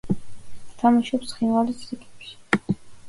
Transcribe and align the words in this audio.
თამაშობს 0.79 1.33
„ცხინვალის“ 1.33 1.85
რიგებში. 1.93 2.35